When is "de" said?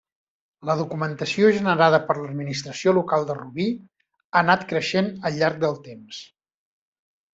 3.27-3.35